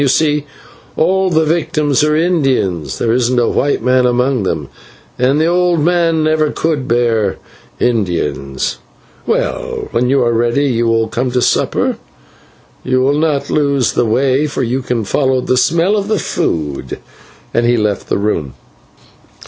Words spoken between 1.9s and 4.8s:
are Indians, there isn't a white man among them,